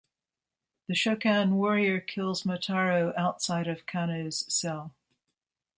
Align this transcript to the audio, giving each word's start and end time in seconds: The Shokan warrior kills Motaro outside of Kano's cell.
The 0.87 0.95
Shokan 0.95 1.51
warrior 1.51 1.99
kills 2.01 2.41
Motaro 2.41 3.15
outside 3.15 3.67
of 3.67 3.85
Kano's 3.85 4.51
cell. 4.51 4.95